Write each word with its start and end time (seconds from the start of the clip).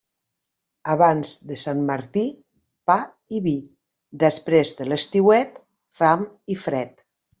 Abans 0.93 1.33
de 1.49 1.57
Sant 1.63 1.83
Martí, 1.89 2.23
pa 2.91 2.97
i 3.37 3.41
vi; 3.49 3.55
després 4.25 4.73
de 4.81 4.89
l'estiuet, 4.89 5.61
fam 5.99 6.27
i 6.57 6.59
fred. 6.65 7.07